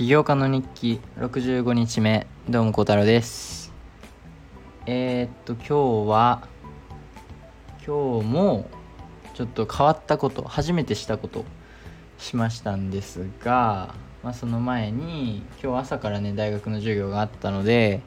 [0.00, 3.70] 起業家の日記65日目どうも孝太郎です。
[4.86, 6.48] えー、っと今日は
[7.86, 8.70] 今日も
[9.34, 11.44] ちょっと変わったこと初めてしたこと
[12.16, 18.00] しましたんですが、まあ、その前に今日朝からね大学の授業があったので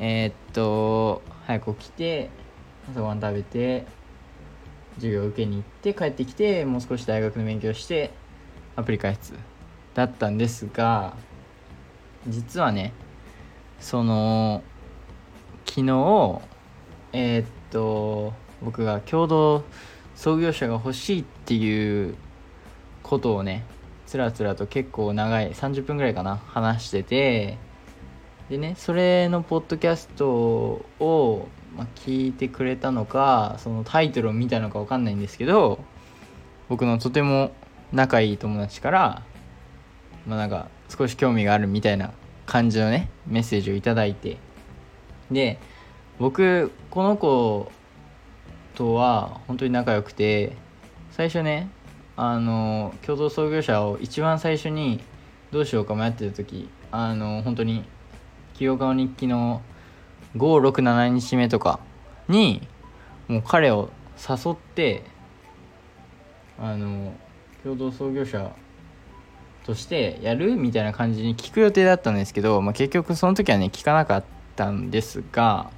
[0.00, 2.30] えー、っと早く起きて
[2.90, 3.86] 朝ごはん食べて
[4.96, 8.10] 授業を受けに行って帰ってきてもう少し大学の勉強して
[8.74, 9.34] アプリ開発
[9.96, 11.16] だったんですが
[12.28, 12.92] 実はね
[13.80, 14.62] その
[15.64, 16.40] 昨日
[17.14, 19.64] えー、っと僕が共同
[20.14, 22.14] 創業者が欲しいっていう
[23.02, 23.64] ことをね
[24.06, 27.56] つらつらと結構長い30分ぐらいかな話してて
[28.50, 30.28] でねそれのポッドキャスト
[31.00, 35.78] を、まあ、聞いてくれたのかそのタイトルを見たのか分かんないんですけど
[36.68, 37.52] 僕のとても
[37.92, 39.22] 仲いい友達から
[40.26, 42.12] まあなんか少し興味があるみたいな
[42.46, 44.38] 感じのねメッセージを頂いて。
[45.30, 45.58] で
[46.18, 47.70] 僕この子
[48.74, 50.56] とは本当に仲良くて
[51.10, 51.68] 最初ね
[52.16, 55.02] あの共同創業者を一番最初に
[55.50, 57.84] どうしようか迷ってた時あの本当に
[58.54, 59.62] 清川日記の
[60.36, 61.80] 567日目とか
[62.28, 62.66] に
[63.28, 65.02] もう彼を誘って
[66.58, 67.12] あの
[67.62, 68.50] 共同創業者
[69.66, 75.70] としてやるみたいな感じに聞く予定だったんですけど、まあ、結局その時はね聞かなかったんですが、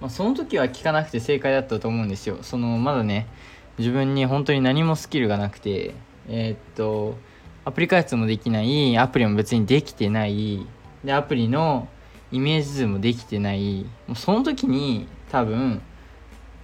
[0.00, 2.38] まあ、その時は聞かなくて正解だったと思うんですよ。
[2.42, 3.26] そのまだね
[3.78, 5.94] 自分に本当に何もスキルがなくて
[6.28, 7.18] えー、っと
[7.64, 10.64] アプリ開発もできないアプリも別にできてない
[11.02, 11.88] でアプリの
[12.30, 13.86] イメージ図もできてない。
[14.06, 15.82] もうその時に多分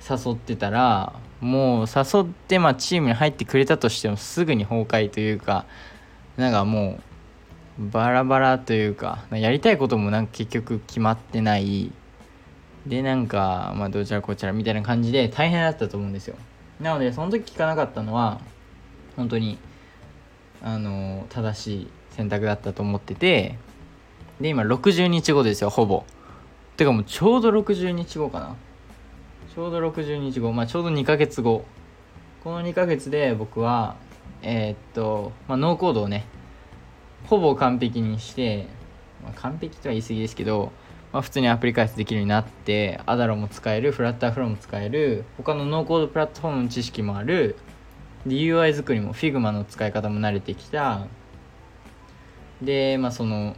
[0.08, 5.66] 誘ってたらもう誘ってまあチームに入ってくれたとしてもすぐに崩壊というか
[6.36, 6.98] なんかも
[7.78, 11.92] うバラバラというかやりたいこともなんか結局決まってない。
[12.86, 16.36] でなんかまあどちらこちらみたいな感じで大変だったと思うんですよ。
[16.80, 18.40] なのでその時聞かなかったのは
[19.16, 19.58] 本当に
[20.62, 23.58] あの正しい選択だったと思ってて
[24.40, 26.04] で今60日後ですよほぼ。
[26.76, 28.56] てかもうちょうど60日後かな。
[29.56, 31.64] ちょうど60日後、まあ、ちょうど2ヶ月後。
[32.44, 33.96] この2ヶ月で僕は
[34.42, 36.26] えー、っと、まあ、ノーコードをね
[37.24, 38.66] ほぼ完璧にして、
[39.24, 40.72] まあ、完璧とは言い過ぎですけど、
[41.10, 47.56] まあ、普通にアプリ開発できるようになってアダロも使えるフラッターフローも使える他のノーコードプラットフォームの知識もある
[48.26, 51.06] で UI 作りも Figma の使い方も慣れてきた。
[52.60, 53.56] でまあその、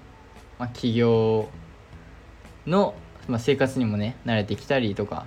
[0.61, 1.49] まあ、企業
[2.69, 2.95] の、
[3.27, 5.27] まあ、生活にもね慣れてきたりとか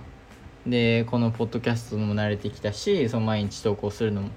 [0.65, 4.29] でこのポッドキャストも慣れてきたしその毎日投稿するのも。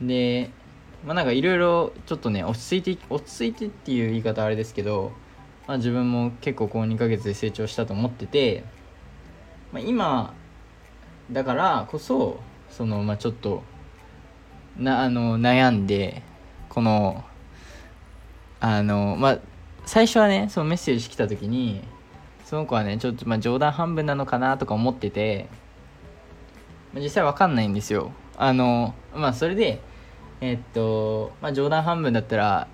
[0.00, 0.50] で
[1.04, 5.12] まあなんかいろいろちょっとね落ち着いて落ち着いてっていう言い方あれですけど、
[5.66, 8.64] まあ、自分も結構この2ヶ月で成長したと思ってて、
[9.72, 10.34] まあ、今
[11.30, 12.40] だからこそ
[12.70, 13.62] そのまあちょっと
[14.78, 16.22] なあの悩んで
[16.68, 17.24] この
[18.60, 19.38] あのまあ
[19.86, 21.82] 最初はねそのメッセージ来た時に
[22.50, 25.46] その子はねちょっとま冗談半分なのかなとか思ってて、
[26.96, 28.10] 実際わかんないんですよ。
[28.36, 29.80] あのまあそれで
[30.40, 32.66] え、っとまあ冗談半分だったら、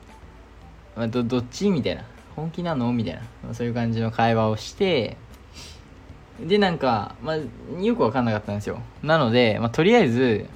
[0.97, 1.69] まあ、どどっち？
[1.69, 2.07] みたいな。
[2.35, 2.91] 本気なの？
[2.91, 5.19] みたいな、まあ、そういう感じの会話をして
[6.41, 8.81] でなんか、まあ、よく分かんなかったんですよ。
[9.03, 10.47] なので、まあ、とりあえず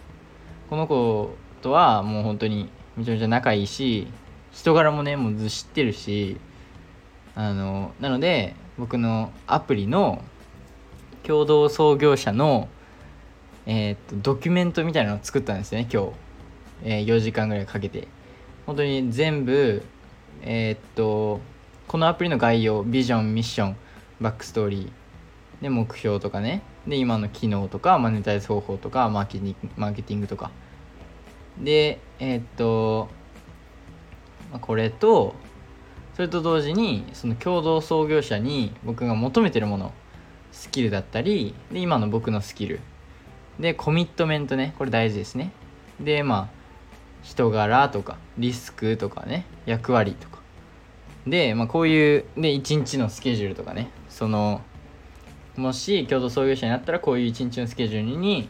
[0.71, 4.07] この子とはもう本当にめちゃめちゃ仲いいし
[4.51, 6.39] 人柄もねもうず知ってるし
[7.35, 10.23] あのなので僕のアプリの
[11.23, 12.69] 共同創業者の、
[13.67, 16.13] えー、っとドキュメントみたいなのを作ったんですね今日、
[16.85, 18.09] えー、4時間ぐらいかけて。
[18.67, 19.83] 本当に全部
[20.43, 21.41] えー、っと
[21.89, 23.77] このアプリの概要ビジョンミッション
[24.21, 26.63] バックストーリーで目標とかね。
[26.87, 30.51] で今の機能とかマネタイズ方法とかマーケティングマーケティングとか。
[31.59, 33.09] でえっと
[34.61, 35.35] これと
[36.15, 39.93] それと同時にその共同創業者に僕が求めてるもの
[40.53, 42.81] スキルだったりで今の僕のスキル。
[43.59, 45.53] でコミットメントねこれ大事ですね。
[46.01, 46.61] でまあ
[47.23, 50.41] 人柄とかリスクとかね役割とか。
[51.27, 53.91] で、まあ、こういうで1日のスケジュールとかね。
[54.09, 54.63] その
[55.57, 58.49] もし共同創業者になったらこういう1日のスケジュールに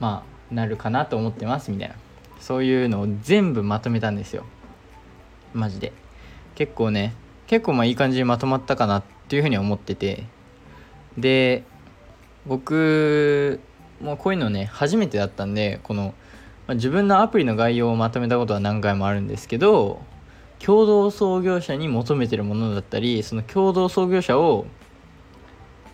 [0.00, 1.94] まあなるかなと思ってますみたいな。
[2.40, 4.44] そういうのを全部まとめたんですよ。
[5.54, 5.92] マジで。
[6.56, 7.14] 結構ね
[7.46, 10.24] 結構まあいい感じにまとまったかなっていうふうに思ってて。
[11.16, 11.62] で
[12.46, 13.60] 僕
[14.02, 16.14] もこういうのね初めてだったんでこの
[16.66, 20.02] まあ、自分のアプリの概要をまとめたことは何回もあるんですけど
[20.58, 24.66] 共同創業者に求めてるものだったりその共同創業者を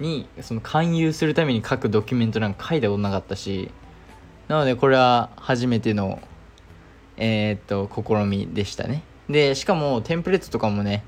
[0.01, 3.71] にその勧誘するために書くドキュメントなんか書いたことなかったし
[4.49, 6.21] なのでこれは初めての
[7.19, 9.03] えー、っと試みでしたね。
[9.33, 11.05] でしかもテンプレートとかもね、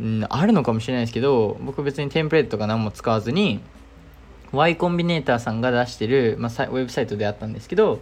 [0.00, 3.60] うん、あるのかもしれないですけど僕別にテンプレートとか何も使わずに
[4.52, 8.00] Y コンビネーターさんが出してる、まあ、ウェブサイトであったんですけど、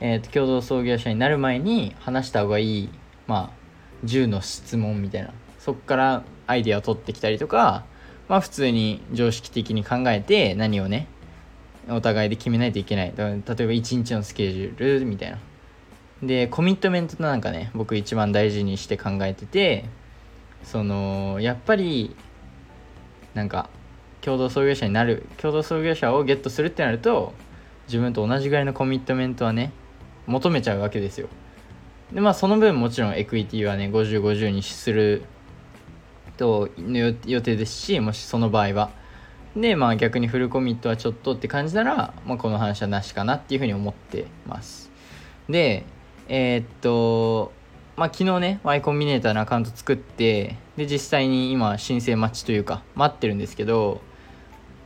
[0.00, 2.88] えーと、共同創業者になる前に話した方がいい、
[3.26, 7.84] まあ、10の質問みたいなそこからアイデアを取ってきたりとか、
[8.28, 11.06] まあ、普通に常識的に考えて何をね
[11.88, 13.14] お互いで決めないといけない。
[13.16, 15.38] 例えば1日のスケジュールみたいな。
[16.22, 19.86] でコミットメントなんかね僕一番大事にして考えてて
[20.64, 22.14] そのやっぱり
[23.34, 23.70] なんか
[24.20, 27.32] 共同創業者になる共同創業者をゲットするってなると
[27.86, 29.72] 自分と同じぐらいのコミットメントはね
[30.26, 31.28] 求めちゃうわけですよ。
[32.12, 35.22] でまあその分もちろんエクイティはね5050にする
[36.36, 38.90] と予定ですしもしその場合は。
[39.56, 44.90] でまあ逆にフルコミットはちょっとって感じなら、まあ、この話はなしかなっていうふうに思ってます。
[45.48, 45.84] で
[46.30, 47.52] えー、っと
[47.96, 54.00] まあ昨日ね Y コンビネーターのアカウント作ってで実際に今申請待ちというか待ってるんですけど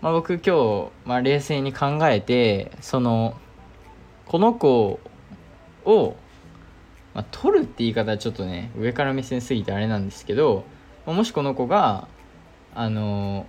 [0.05, 3.41] まあ、僕今日、まあ、冷静に考えてその
[4.27, 5.01] この子
[5.87, 6.17] を、
[7.15, 10.67] まあ、取るって言い方はちょっとね上から目線すぎてあれなんですけど
[11.07, 12.07] もしこの子が
[12.75, 13.47] あの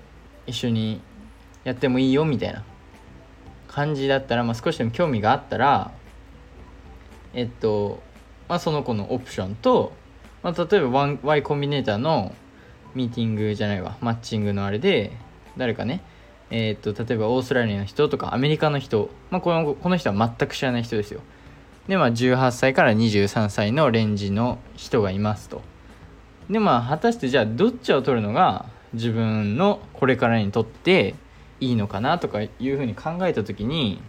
[0.47, 1.01] 一緒に
[1.65, 2.63] やってもいいよみたいな
[3.67, 5.91] 感じだったら、まあ、少しでも興味があったら
[7.35, 8.01] えっと、
[8.47, 9.91] まあ、その子のオプションと、
[10.41, 12.33] まあ、例えば Y コンビネーターの
[12.95, 15.11] ミーティングじゃないわマッチングのあれで
[15.57, 16.01] 誰かね
[16.49, 21.21] え、っと例えばオーストラリアの人とかアメリカの人、まあ、このこの人は全く知らない人ですよ。
[21.87, 25.61] でまあ18歳から23歳のレンジの人がいますと。
[26.49, 31.15] でまあ果たしてじゃあどっちを取るのが自分のこれからにとって
[31.59, 33.99] いいのかなとかいうふうに考えた時に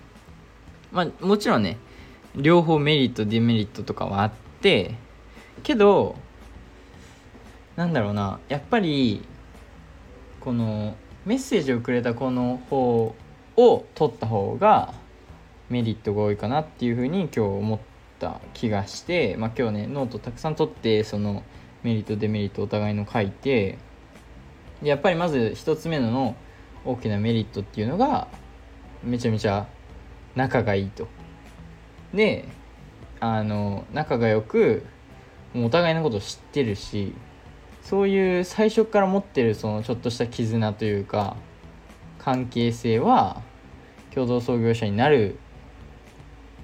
[0.93, 1.79] まあもちろんね
[2.37, 4.95] 両方メリットデメリットとかはあって
[5.63, 6.17] けど
[7.77, 9.25] なんだろうなやっぱり
[10.41, 13.15] このメッセージをくれた子の方
[13.57, 14.95] を取った方が
[15.71, 17.79] メリットが多いかなっていうふうに今日思っ
[18.21, 21.43] た気がして、まあ、今日ねノートたくさん取ってその
[21.83, 23.79] メリットデメリットお互いの書いて
[24.83, 26.37] やっぱりまず1つ目の
[26.85, 28.29] 大きなメリットっていうのが
[29.03, 29.67] めちゃめちゃ
[30.35, 31.09] 仲がいいと。
[32.17, 32.49] で
[33.21, 34.85] あの仲が良く
[35.55, 37.15] お互いのことを知ってるし
[37.83, 41.37] そういう最初から持ってるそのちょっとした絆というか
[42.19, 43.43] 関係性は
[44.13, 45.39] 共同創業者になる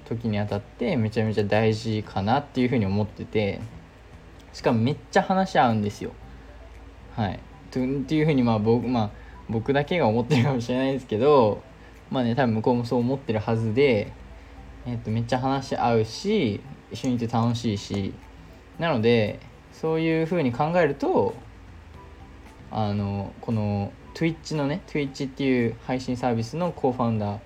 [0.05, 3.61] 時にあたってめちゃめちゃ大事かなっていうふうに思ってて
[4.51, 6.11] しかもめっちゃ話し合うんですよ。
[7.15, 7.39] はい。
[7.71, 9.09] とっていうふうにまあ僕まあ
[9.49, 11.63] 僕だけが思ってるかもしれないですけど
[12.11, 14.11] まあね多分向こうもそう思ってるはずで
[14.85, 18.13] えっとめっちゃ話し合うし一緒にいて楽しいし
[18.79, 19.39] なので
[19.71, 21.35] そういうふうに考えると
[22.71, 27.39] あのこの Twitch のね Twitch っていう配信サービスのコーファウンダー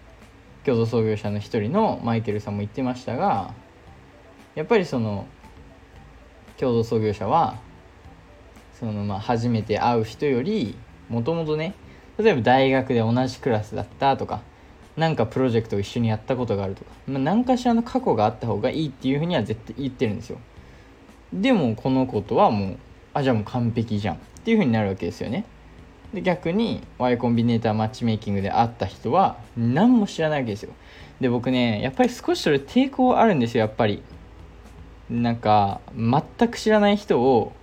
[0.65, 3.53] 共同創業者の一人のマイケルさんも言ってましたが
[4.55, 5.27] やっぱりその
[6.57, 7.59] 共同創業者は
[8.79, 10.75] そのまあ初めて会う人より
[11.09, 11.73] もともとね
[12.17, 14.41] 例えば大学で同じクラスだったとか
[14.97, 20.39] 何かプロジェクトを一緒にやったことがあるとか、まあ、何かしらの過去があった方がいいっていうふうには絶対言ってるんですよ。
[21.31, 22.77] でもこの子とはもう
[23.13, 25.45] あじゃあもう完璧じゃんっていう風になるわけですよね。
[26.13, 30.71] で逆に Y コンビネーターマッチメイキングで会った人は何も知らないわけですよ。
[31.21, 34.01] で僕ねやっぱり少しそれ抵抗あるんですよやっぱり。
[35.09, 37.53] なんか全く知らない人を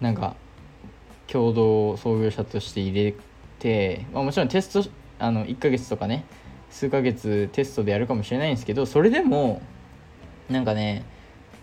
[0.00, 0.36] なんか
[1.26, 3.14] 共同創業者として入れ
[3.58, 6.24] て、まあ、もちろんテストあの1ヶ月とかね
[6.70, 9.60] 数ヶ月テストでやるかもしれないんですけどそれでも
[10.48, 11.04] なんかね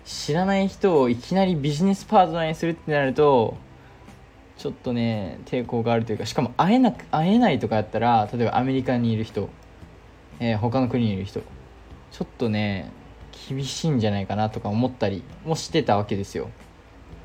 [0.05, 3.57] 知らない人をいきなりビジネスパートナーにするってなると
[4.57, 9.49] ちょっとね抵抗があるというかしかも会えなく会えないとかやったら例えばアメリカにいる人、
[10.39, 11.41] えー、他の国にいる人
[12.11, 12.91] ちょっとね
[13.49, 16.49] 厳しいんじゃないかなとか思ったりもしてたわけですよ。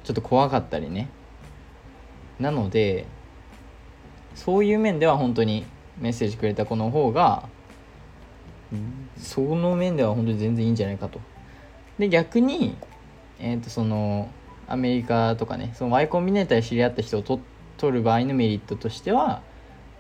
[0.04, 1.08] ちょっと怖かったりね。
[2.38, 3.06] なので
[4.34, 5.64] そういう面では本当に
[5.98, 7.48] メッセージくれた子の方が
[9.18, 11.20] その面では本当に全然いいんじゃないかと。
[11.98, 12.76] で逆に、
[13.38, 14.30] えー、とその
[14.66, 19.42] アメリカとかねその Y コンビネーターで知り合った人を取る場合のメリットとしては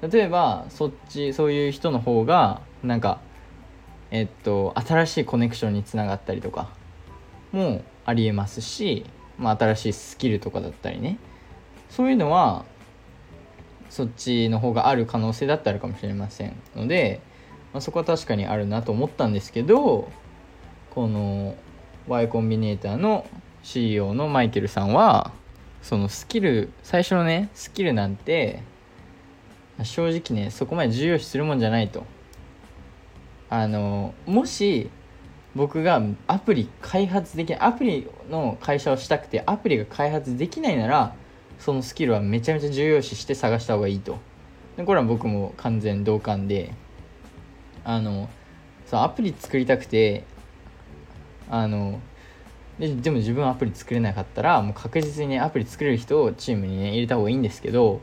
[0.00, 3.20] 例えばそっちそういう人の方がなんか
[4.10, 6.70] えっと新しいコネクションにつながったりとか
[7.52, 9.04] もありえますし、
[9.38, 11.18] まあ、新しいスキルとかだったりね。
[11.90, 12.64] そういうのは
[13.92, 17.20] そっちの方がある可能性だってあるかもしれませんので、
[17.74, 20.10] まあ、そこは確かにあるなと思ったんですけど
[20.94, 21.56] この
[22.08, 23.26] Y コンビネーターの
[23.62, 25.30] CEO のマイケルさんは
[25.82, 28.62] そのスキル最初のねスキルなんて
[29.82, 32.04] 正直ねそこまで重要視するもんじゃないと。
[33.50, 34.88] あのもし
[35.54, 41.14] 僕がアプリ開発できないアプリの会社をしたくてアプリが開発できないなら
[41.58, 44.18] そのスキルはめちゃめちゃ重要視して探した方がいいと。
[44.76, 46.72] でこれは僕も完全同感で。
[47.84, 48.28] あの
[48.86, 50.24] そうアプリ作りたくて
[51.50, 52.00] あの
[52.78, 58.00] ででも自分アプリ作れなかったらもう確実にねアプリ作れる人をチームにね入れた方がいいんですけど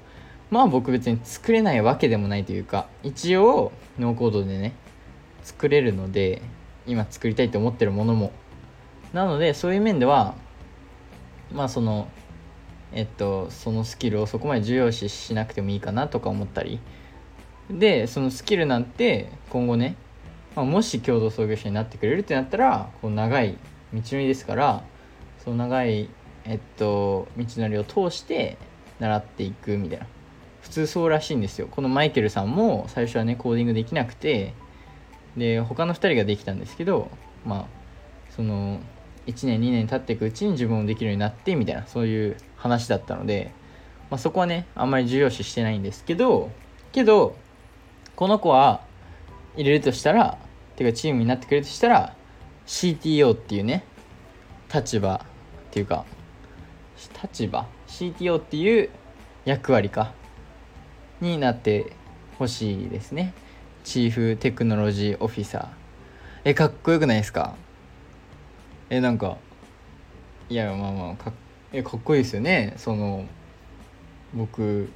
[0.51, 4.73] まあ僕別に作れないわけでもないというか一応ノーコードでね
[5.43, 6.41] 作れるので
[6.85, 8.31] 今作りたいと思ってるものも。
[9.13, 10.35] なのでそういう面では
[11.51, 12.07] まあその
[12.93, 16.79] えっとそのスキルをそこまで重要視しなくてもいいかなとか思ったり。
[17.69, 19.95] でそのスキルなんて今後ね、
[20.55, 23.57] まあ、もし共同創業者になってくれるってなったらこう長い
[23.93, 24.83] 道のりですから
[25.43, 26.09] その長い
[26.45, 28.57] えっと道のりを通して
[28.99, 30.07] 習っていくみたいな。
[30.61, 31.67] 普通そうらしいんですよ。
[31.71, 34.53] このマイケルさんも最初はねコーディングできなくて
[35.37, 37.09] で他の2人ができたんですけど
[37.45, 37.65] まあ
[38.35, 38.79] その
[39.29, 43.51] 1年2年経っていくうちに自分もできるようになってみたいなそういう話だったので、
[44.09, 46.51] まあ、そこはねあんまり重要視してないんですけど
[46.91, 47.35] けど
[48.15, 48.81] この子は
[49.55, 50.37] 入れるとしたら
[50.75, 52.15] てかチームになってくれるとしたら
[52.65, 53.83] CTO っていうね
[54.73, 55.19] 立場っ
[55.71, 56.05] ていうか
[57.23, 58.89] 立場 CTO っていう
[59.45, 60.13] 役割か
[61.21, 61.93] になって
[62.37, 63.33] ほしいですね。
[63.83, 65.67] チーフテクノロジーオフィサー。
[66.45, 67.55] えかっこよくないですか？
[68.89, 69.37] えなんか
[70.49, 71.31] いやまあまあか
[71.71, 72.73] えかっこいいですよね。
[72.77, 73.25] その
[74.33, 74.89] 僕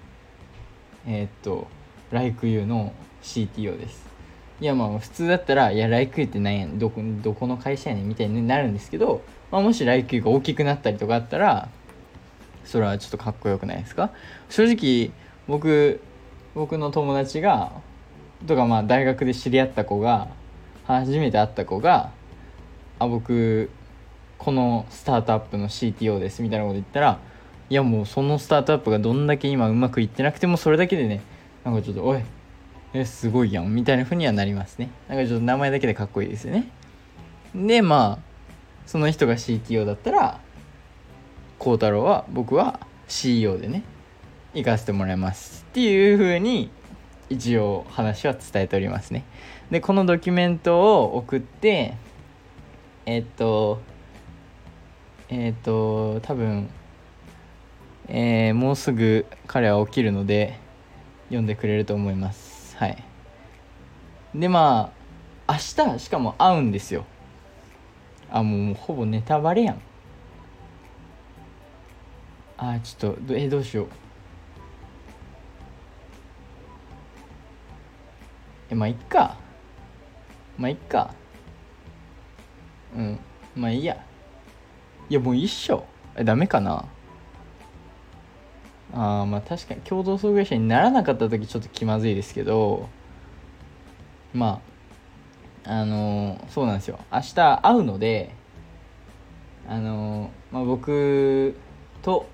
[1.06, 1.68] えー、っと
[2.12, 4.08] LikeU の CTO です。
[4.62, 9.22] いやまあ普通だったら「いや LikeU って何やどこどこの会社やねん」みたいになるんですけど、
[9.52, 11.70] まあ、もし LikeU が大きくなったりとかあったら
[12.66, 14.12] それはちょっとかっこよくないですか？
[14.50, 15.12] 正直
[15.48, 16.00] 僕
[16.56, 17.72] 僕の友達が
[18.48, 20.30] とかまあ大学で知り合った子が
[20.86, 22.12] 初めて会った子が
[23.00, 23.70] 「あ僕
[24.44, 27.20] このスタートアップの CTO です」みたいなこと言ったら
[27.70, 31.22] いやもうそのスタートアップがどんだけ今うまくいってなくてもそれだけでね
[31.64, 32.22] なんかちょっと「おい
[32.94, 34.90] えすごいやん」みたいな風にはなりますね。
[35.08, 36.68] なんかちょっと名前だけでかっこいいですよね。
[37.56, 38.34] でまあ
[38.86, 40.40] その人が CTO だったら
[41.58, 43.84] 孝太郎は僕は CEO でね
[44.54, 46.70] 行かせてもらいますっていう風に
[47.30, 49.24] 一応話は伝えておりますね。
[49.72, 51.94] でこのドキュメントを送って
[53.06, 53.80] えっと
[55.36, 56.70] えっと多分
[58.08, 60.60] えー、もうすぐ彼は起きるので
[61.26, 62.78] 読んでくれると思います。
[62.78, 63.04] はい。
[64.36, 64.94] でま
[65.48, 67.06] あ明日しかも会うんですよ。
[68.30, 69.82] あもうもうほぼネタバレやん。
[72.58, 73.88] あちょっとえどうしよう。
[78.70, 79.36] えまあいっか。
[80.60, 81.12] まあいっか。
[82.96, 83.20] うん。
[83.56, 83.98] まあいいや。
[85.14, 85.86] いやもういいっしょ。
[86.16, 86.86] えダメかな？
[88.96, 92.90] あまあ確かに共同創業者にならなかった時ちょっと気まずいですけど。
[94.34, 94.60] ま
[95.66, 96.98] ああのー、そうなんですよ。
[97.12, 98.34] 明日会うので
[99.70, 101.56] あのー、まあ、僕
[102.02, 102.26] と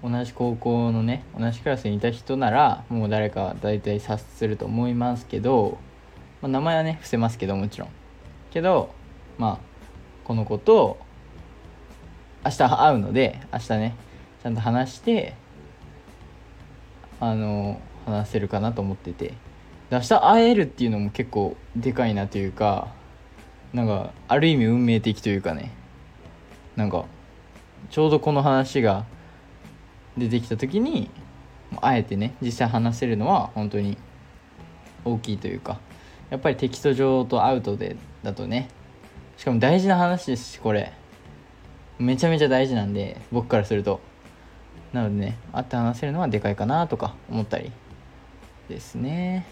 [0.00, 5.78] 同じ高校のね同じクラスにいた人ならもう誰か大体察すると思いますけど、
[6.42, 7.88] まあ、名前はね伏せますけどもちろん。
[8.52, 8.94] けど
[9.36, 9.70] まあ
[10.22, 11.09] この子と
[12.44, 13.96] 明日会うので明日ね
[14.42, 15.34] ちゃんと話して
[17.20, 19.34] あの話せるかなと思ってて。
[19.90, 22.94] 明日会えるっていうのも結構でかいなというか
[23.72, 25.72] なんかある意味運命的というかね。
[26.76, 27.06] なんか
[27.90, 29.04] ちょうどこの話が
[30.16, 31.10] 出てきた時に
[31.80, 33.98] あえてね実際話せるのは本当に
[35.04, 35.80] 大きいというか。
[36.30, 38.68] やっぱりテキスト上とアウトでだとね。
[39.36, 40.92] しかも大事な話ですしこれ。
[42.00, 44.00] めちゃめちゃ大事なんで僕からすると。
[44.92, 47.70] なのでね会って話せるのはでかいかなとか思ったり
[48.68, 49.46] ですね。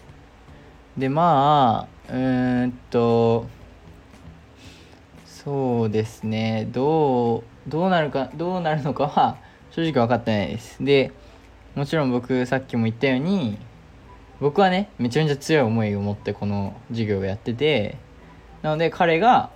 [0.97, 3.47] でまあうーんと
[5.25, 6.67] そうですね。
[6.71, 9.37] どうどうなるかどうなるのかは
[9.71, 10.83] 正直分かってないです。
[10.83, 11.13] で
[11.75, 13.57] もちろん僕さっきも言ったように
[14.41, 17.97] 僕はねめちゃめちゃ強い思いを持ってこの授業をやってて
[18.61, 19.51] なので彼が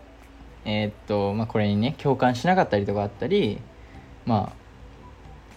[0.65, 3.59] えー、っとまあこれにね共感しなかったりとかあったり
[4.25, 4.53] ま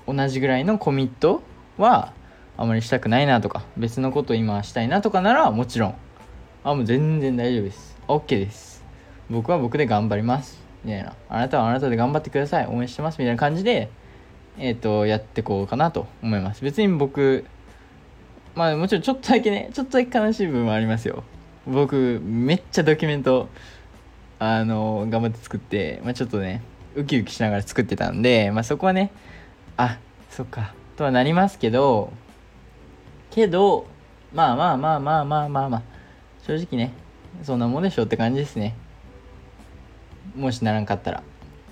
[0.08, 1.42] あ同じぐらいのコミット
[1.78, 2.12] は
[2.56, 5.94] あまりしたくないなとか別のことを今したいなとかならもちろん
[6.64, 7.96] あもう全然大丈夫です。
[8.08, 8.84] OK です。
[9.30, 10.60] 僕は僕で頑張ります。
[10.84, 11.14] みたいな。
[11.28, 12.66] あなたはあなたで頑張ってください。
[12.66, 13.18] 応援してます。
[13.18, 13.88] みたいな感じで
[14.58, 16.64] えっ、とやってこうかなと思います。
[16.64, 17.44] 別に僕
[18.56, 21.22] まあもちろんちょっとだけねちょっとだけ悲しい部分もありますよ。
[21.68, 23.48] 僕めっちゃドキュメント
[24.38, 26.62] あの頑張って作って、まあ、ちょっとね
[26.94, 29.12] ウキウキしながら作ってたんで、まあ、そこはね
[29.76, 29.98] あ
[30.30, 32.12] そっかとはなりますけど
[33.30, 33.86] けど
[34.32, 35.82] まあまあまあまあまあまあまあ
[36.46, 36.92] 正直ね
[37.42, 38.74] そんなもんでしょうって感じですね。
[40.34, 41.22] もしならんかったら。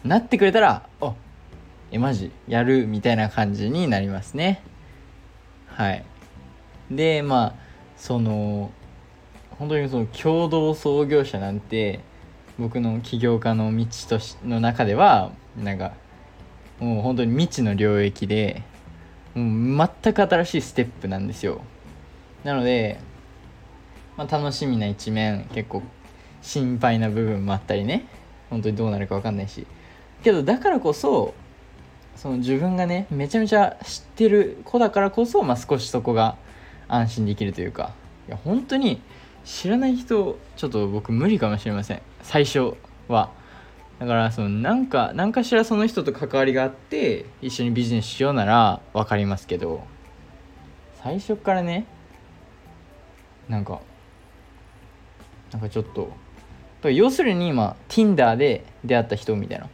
[0.04, 1.14] なってくれたらあ
[1.90, 4.62] えマジやるみたいな感じになりますね。
[5.66, 6.04] はい。
[6.90, 7.54] でまあ
[7.96, 8.70] その
[9.58, 12.00] 本当にその共同創業者なんて
[12.58, 15.92] 僕の起業家の道としの中ではなんか
[16.78, 18.62] もう本当に未知の領域で
[19.34, 21.62] もう全く新しいステップなんですよ。
[22.44, 23.00] なので、
[24.16, 25.82] まあ、楽しみな一面結構
[26.42, 28.06] 心配な部分もあったりね。
[28.50, 29.66] 本当にどうなるか分かんないし。
[30.22, 31.34] けどだからこそ
[32.16, 36.36] その自分がねめちゃめちゃ知ってる子だからこそ、まあ、少しそこが
[36.86, 37.92] 安心できるというか。
[38.28, 39.02] いや本当に
[39.44, 42.02] 知らない人ちょっと僕無理かもしれません。
[42.24, 42.74] 最初
[43.06, 43.30] は。
[44.00, 49.84] だからそのなんか何かしらその人と関わりがあって一緒にビジネスしようなら分かりますけど
[51.00, 51.86] 最初からね
[53.48, 53.80] なんか
[55.52, 56.10] なんかちょっと
[56.90, 59.68] 要するに今 Tinder で出会った人みたいな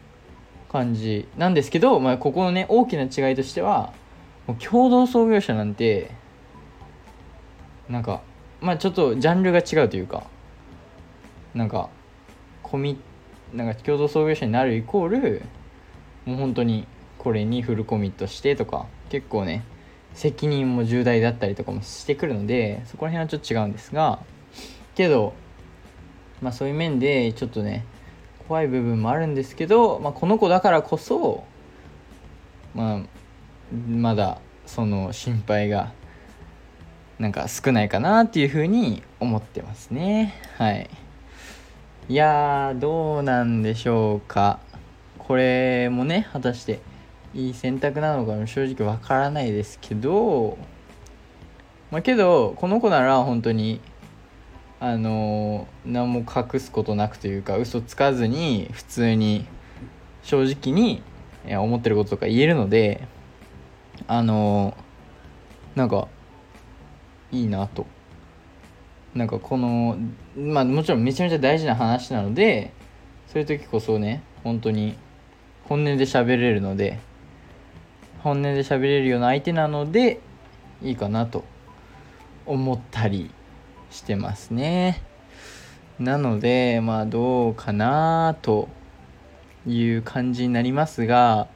[0.70, 3.92] 感じなんですけど、まあ、ここのね大きな違いとしては
[4.46, 6.10] もう共同創業者なんて
[7.88, 8.20] なんか
[8.60, 10.24] まあちょっとジャンルが違うというか
[11.54, 11.88] なんか
[12.70, 12.96] コミ
[13.52, 15.42] なんか共同創業者になるイコール
[16.24, 16.86] もう本当に
[17.18, 19.64] これにフルコミットしてとか結構ね
[20.14, 24.20] 責任も重大だったりとかもしてくるのでそこら辺はちょっと違うんですが
[24.94, 25.34] けど
[26.40, 27.84] まあそういう面でちょっとね
[28.46, 31.44] 怖い部分もあるんですけど、まあ、この子だからこそ
[32.74, 33.00] まあ
[33.88, 35.92] まだその心配が
[37.18, 40.34] なんか少ないかなっていうふうに思ってますね。
[40.56, 40.88] はい。
[42.10, 44.58] いやどうなんでしょうか。
[45.16, 46.80] これもね果たして
[47.34, 50.58] いい選択なのかも正直わからないですけど
[51.92, 53.80] まあけどこの子なら本当に
[54.80, 59.46] あの何も隠すことなくというか嘘つかずに普通に
[60.24, 61.04] 正直に
[61.48, 63.06] 思ってることとか言えるので
[64.08, 64.76] あの
[65.76, 66.08] なんか
[67.30, 67.86] いいなと。
[69.14, 69.96] なんかこの
[70.40, 72.72] まあもちろんめちゃめちゃ大事な話なので
[73.28, 74.96] そういう時こそね本当に
[75.64, 76.98] 本音で喋れるので
[78.22, 80.20] 本音で喋れるような相手なので
[80.82, 81.44] いいかなと
[82.46, 83.30] 思ったり
[83.90, 85.02] してますね。
[85.98, 88.68] なのでまあどうかなと
[89.66, 91.48] いう感じになりますが、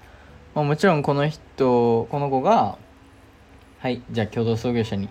[0.55, 2.77] まあ、もちろんこの人この子が
[3.79, 5.09] はいじゃあ共同創業者に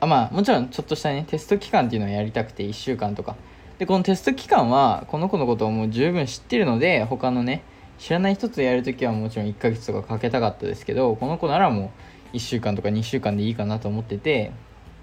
[0.00, 3.36] あまあもちろんちょっとしたねテスト期間っていうのをやりたくて1週間とか。
[3.78, 7.62] でこのテスト期間はこの子のことをもう十分知ってるので他のね
[7.98, 11.92] 知らない人とやるときはもちろん1ヶ月とかかけたかったですけどこの子ならも
[12.32, 14.52] う1週間とか2週間でいいかなと思ってて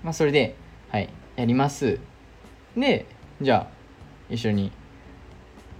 [0.03, 0.55] まあそれで
[0.89, 1.99] はいやります。
[2.75, 3.05] で
[3.41, 3.73] じゃあ
[4.29, 4.71] 一緒に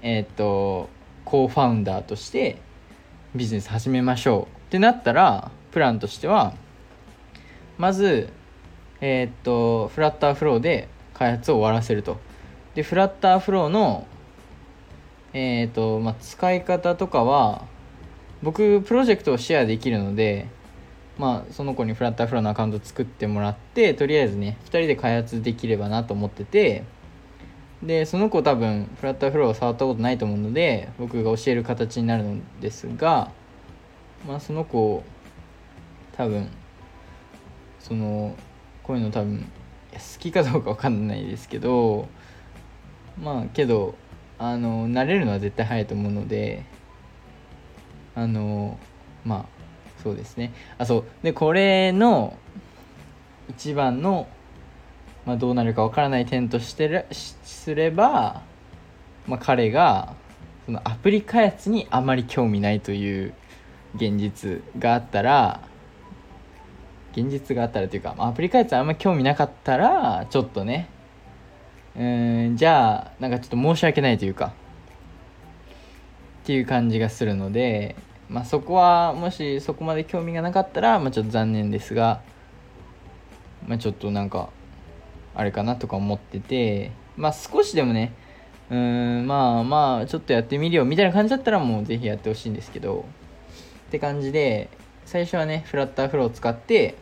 [0.01, 0.89] えー、っと
[1.25, 2.59] コーファウンダーとして
[3.33, 4.57] ビジネス始めましょう。
[4.57, 6.53] ってなったらプランとしては
[7.77, 8.29] まず
[9.05, 12.21] えー、っとフラッターフローで開発を終わらせると。
[12.73, 14.07] でフラッターフローの
[15.33, 17.65] えっ、とまあ使い方とかは
[18.41, 20.47] 僕プロジェクトをシェアできるので
[21.17, 26.85] まあその子にフラッターフローのアカウント作ってもらってとりあえずね2人で開発できればなと思ってて
[27.81, 33.31] でその子多分フラッターフローを触ったことないと思うので僕が教える形になるのですが
[34.25, 35.03] まあその子
[36.15, 36.47] 多分
[37.81, 38.33] その
[38.83, 39.39] こういうの多分
[39.93, 42.07] 好きかどうか分かんないですけど
[43.21, 43.95] まあけど
[44.37, 46.65] あの慣れるのは絶対早いと思うので
[48.15, 48.77] あの
[49.25, 49.53] まあ
[50.03, 50.51] そうですね。
[50.77, 51.05] あそう。
[51.23, 52.37] でこれの
[53.49, 54.27] 一番の、
[55.25, 58.41] まあ、どうなるかわからない点としてすれば、
[59.27, 60.13] まあ、彼が
[60.65, 63.33] そのアプリ開発にあまり興味ないという
[63.95, 65.61] 現実があったら
[67.15, 70.89] 現実があったらというか、まあ、アプリ開発あんま興味なかったらちょっとね
[71.95, 74.53] うんじゃあなんかちょっと申し訳ないというか
[76.43, 77.95] っていう感じがするので
[78.29, 82.21] まあそこはもしそこまで興味がなかったら、まあ、ちょっと残念ですが
[83.67, 84.49] まあちょっとなんか
[85.35, 88.13] あれかなとか思っててまあ少しでもね
[88.71, 93.05] うんまあまあちょっとやってみるよみたいな感じだったらもうぜひやってほしいんですけど
[93.87, 94.69] って感じで
[95.05, 96.95] 最初はねフラッターフローを使って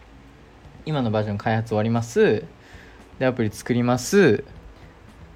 [0.85, 2.43] 今のバージョン開発終わります。
[3.19, 4.43] でアプリ作ります。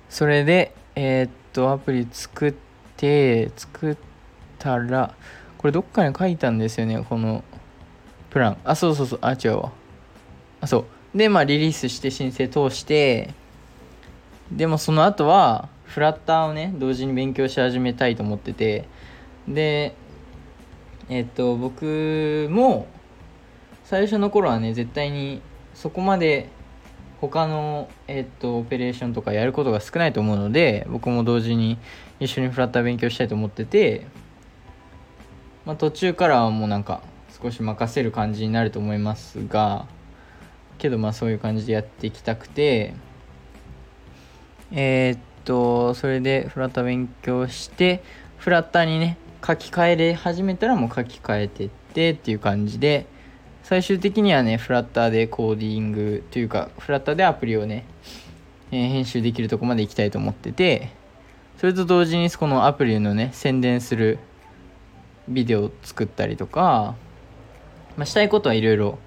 [0.10, 2.54] それでえー、っとアプリ作っ
[2.98, 3.98] て作っ
[4.60, 5.14] たら
[5.58, 7.44] これどっかに書いたんですよねこの
[8.30, 8.58] プラン。
[8.64, 9.72] あそうそうそうあ違うわ。
[10.62, 11.18] あそう。
[11.18, 13.34] でまあリリースして申請通して
[14.52, 18.86] でもその後はフラッターをね同時に勉強し始めたいと思ってて
[19.48, 19.96] で
[21.10, 22.88] えっと僕も
[23.84, 25.42] 最初の頃はね絶対に
[25.74, 26.50] そこまで
[27.22, 31.78] 他の、えっと、オペレーションとかやることが少ないと思うので僕も同時に
[32.20, 34.06] 一緒にフラッター勉強したいと思ってて、
[35.66, 37.02] まあ、途中からはもうなんか
[37.42, 39.88] 少し任せる感じになると思いますが
[40.78, 42.94] けどまあそういう感じでやっていきたくて
[44.72, 48.04] えー、っとそれでフラッター勉強して
[48.38, 53.06] フラッターにね書き換えれ始めたらもう書き換えてってっていう感じで
[53.62, 57.86] 最終的にはねフラッターでコーディングというかフラッターでアプリをね、
[58.72, 60.90] えー、編集できるとこまで行きたいと思ってて
[61.58, 64.18] それと同時にこのアプリのね宣伝する
[65.28, 66.96] ビデオを作ったりとか、
[67.98, 68.98] まあ、したいことはいろいろ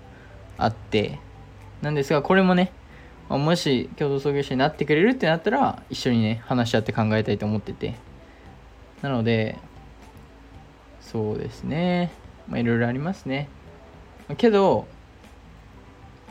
[0.57, 1.19] あって
[1.83, 2.73] なんですがこれもね、
[3.29, 7.95] もし共同創業者になってくれるってなったら一緒にね話し合って考えたいと思ってて。
[9.03, 9.59] なので
[11.11, 12.11] そうですね。
[12.49, 13.49] まあいろいろありますね。
[14.37, 14.87] けど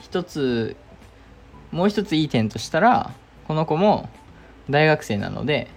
[0.02, 0.76] 一つ
[1.72, 3.12] もう一ついい点としたら
[3.48, 4.10] この子も
[4.70, 5.68] 大学生なので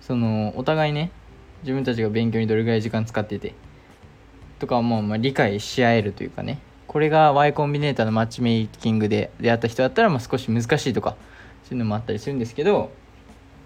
[0.00, 1.12] そのお互いね
[1.62, 3.54] 自分たちが勉強にどれぐらい時間使ってて
[4.58, 11.16] とかもまあ理解し合えるというかねこれが Y コンビネーターのマッチメイキングで出会った人だったらまあ少し難しいとか
[11.62, 12.90] そういうのもあったりするんですけど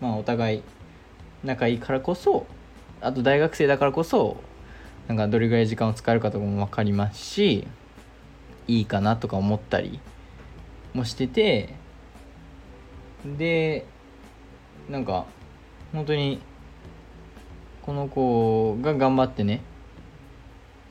[0.01, 0.62] まあお互い
[1.44, 2.46] 仲いいからこそ
[3.01, 4.37] あと大学生だからこそ
[5.11, 7.66] なんかどれぐらい時間を使えるかとかも分かりますし
[8.68, 9.99] いいかなとか思ったり
[10.94, 11.75] もしてて
[13.25, 13.87] で
[14.88, 15.27] なんか
[15.92, 16.40] 本当に
[17.83, 19.62] この子が頑張ってね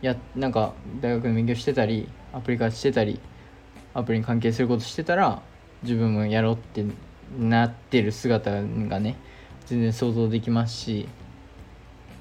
[0.01, 3.21] やなんか大学の勉強してたりアプリ化してたり
[3.93, 5.41] アプリに関係することしてたら
[5.83, 6.85] 自分もやろうって
[7.39, 9.15] なってる姿がね
[9.65, 11.07] 全然想像できますし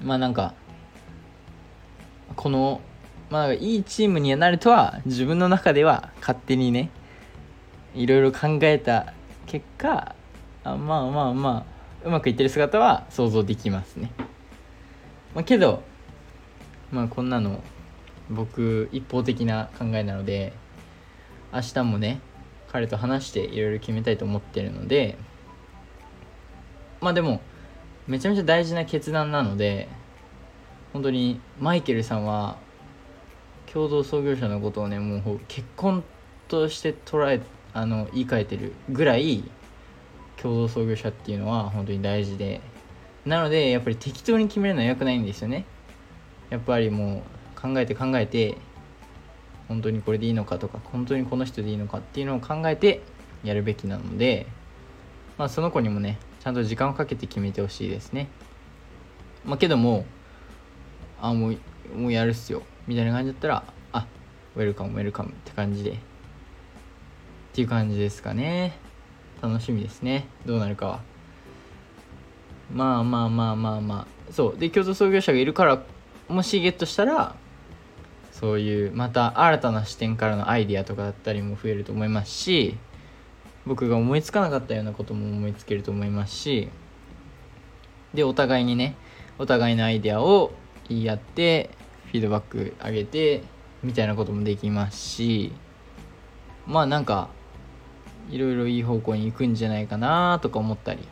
[0.01, 0.53] まあなんか
[2.39, 2.79] この
[3.29, 6.89] まあいいチームになるとは自分の中では勝手にね
[7.93, 9.13] いろいろ考えた
[9.45, 10.15] 結果
[10.63, 11.65] あまあまあま
[12.03, 14.13] あうまくいってる姿は想像できますね、
[15.35, 15.83] まあ、けど
[16.93, 17.61] まあこんなの
[18.29, 20.53] 僕一方的な考えなので
[21.51, 22.21] 明日もね
[22.71, 25.17] 彼と話していろいろ決めたいと思ってるので
[27.01, 27.41] まあでも
[28.07, 29.89] めちゃめちゃ大事な決断なので
[30.93, 32.57] 本当にマイケルさんは
[33.71, 36.03] 共同創業者のことをねもう結婚
[36.47, 37.41] として捉え
[37.73, 39.43] あの言い換えてるぐらい
[40.37, 42.61] 共同創業者っていうのは本当に大事で。
[43.25, 45.65] なのでやっぱり適当に決めるのは良くないんですよね。
[46.49, 47.21] やっぱりも
[47.57, 48.57] う考えて考えて
[49.67, 53.01] 本当にこれでいいのかとか本当にこの人でいいのかっていうのを考えて
[53.43, 54.47] やるべきなので
[55.37, 58.29] まあその子にもねちゃんと時間をかけて決めてほしいですね。
[59.45, 60.05] まあけども
[61.21, 61.57] あもう
[61.95, 62.63] もうやるっすよ。
[62.87, 64.05] みたいな感じだったらあ
[64.55, 65.91] ウェルカムウェルカムって感じで。
[65.91, 65.95] っ
[67.53, 68.77] ていう感じですかね。
[69.41, 70.27] 楽しみですね。
[70.45, 70.99] どうなるかは。
[72.71, 74.31] まあまあまあまあまあ。
[74.31, 74.57] そう。
[74.57, 75.83] で共同創業者がいるから
[76.29, 77.35] もしゲットしたら
[78.31, 82.77] そういうまた新たな視点からのアイディアとかだったりも増えると思いますし
[83.65, 86.69] 僕が思いつかなかったようなことも思いつけると思いますし
[88.13, 88.95] でお互いにね
[89.39, 90.51] お互いのアイデアを
[90.89, 91.69] 言い合って
[92.07, 93.43] フィードバック上げて
[93.83, 95.53] みたいなこともできますし
[96.65, 97.29] まあなんか
[98.29, 101.07] いろいろいい方向に行くんじゃないかなとか思ったり、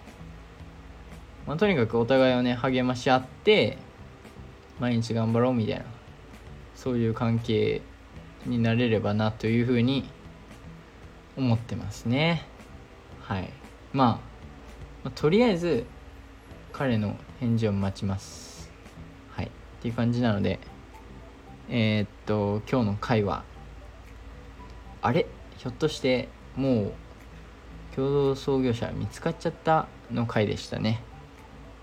[1.47, 3.77] まあ、とにかくお互いをね励まし合って
[4.79, 5.85] 毎日頑張ろうみたいな
[6.75, 7.81] そういう関係
[8.45, 10.09] になれればなというふうに
[11.35, 12.45] 思ってますね。
[13.21, 13.49] はい。
[13.93, 14.21] まあ、ま
[15.05, 15.85] あ、とりあえず
[16.71, 18.46] 彼の返事を待ちます。
[19.87, 20.59] っていう感じなので
[21.69, 23.43] えー、っと今日の回は
[25.01, 25.25] あれ？
[25.57, 26.93] ひょっとしてもう
[27.95, 31.01] 共同創業者見つかっちゃったの回でしたね。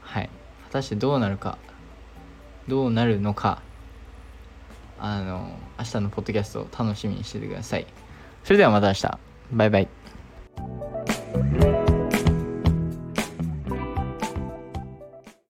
[0.02, 0.28] はい。
[0.64, 1.56] 果たしてどうなるか
[2.68, 3.62] どうなるのか
[4.98, 7.86] あの明日のポッドキャストを楽しみにしててください。
[8.42, 9.18] それではまた明日。
[9.52, 9.93] バイバイ。